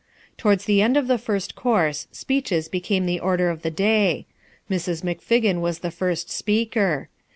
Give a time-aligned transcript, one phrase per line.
[0.35, 4.25] Towards the end of the first course, speeches became the order of the day.
[4.67, 5.03] Mrs.
[5.03, 7.07] McFiggin was the first speaker.